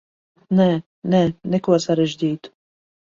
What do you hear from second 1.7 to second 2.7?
sarežģītu.